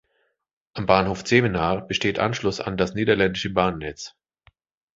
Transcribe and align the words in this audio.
Am 0.73 0.87
Bahnhof 0.87 1.23
Zevenaar 1.25 1.85
besteht 1.85 2.17
Anschluss 2.17 2.59
an 2.59 2.75
das 2.75 2.95
niederländische 2.95 3.53
Bahnnetz. 3.53 4.15